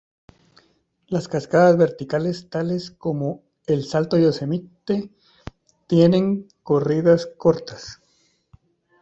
Las 1.05 1.27
cascadas 1.27 1.77
verticales, 1.77 2.49
tales 2.49 2.89
como 2.89 3.43
el 3.67 3.83
Salto 3.83 4.17
Yosemite, 4.17 5.11
tienen 5.85 6.47
corridas 6.63 7.27
cortas. 7.37 8.01